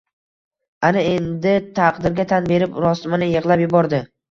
[0.89, 4.05] Ana endi taqdirga tan berib rostmana yig‘lab yubordi.